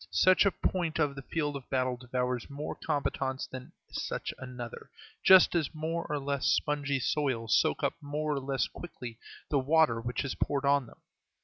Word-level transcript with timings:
Such 0.09 0.47
a 0.47 0.51
point 0.51 0.97
of 0.97 1.13
the 1.13 1.21
field 1.21 1.55
of 1.55 1.69
battle 1.69 1.95
devours 1.95 2.49
more 2.49 2.73
combatants 2.75 3.45
than 3.45 3.71
such 3.91 4.33
another, 4.39 4.89
just 5.23 5.53
as 5.53 5.75
more 5.75 6.07
or 6.09 6.17
less 6.17 6.47
spongy 6.47 6.99
soils 6.99 7.55
soak 7.55 7.83
up 7.83 7.93
more 8.01 8.31
or 8.33 8.39
less 8.39 8.67
quickly 8.67 9.19
the 9.51 9.59
water 9.59 10.01
which 10.01 10.25
is 10.25 10.33
poured 10.33 10.65
on 10.65 10.87
them. 10.87 11.01